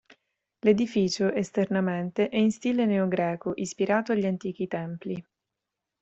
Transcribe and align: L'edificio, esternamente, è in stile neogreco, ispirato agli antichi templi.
L'edificio, 0.61 1.31
esternamente, 1.31 2.29
è 2.29 2.37
in 2.37 2.49
stile 2.51 2.87
neogreco, 2.87 3.51
ispirato 3.57 4.13
agli 4.13 4.25
antichi 4.25 4.67
templi. 4.67 5.23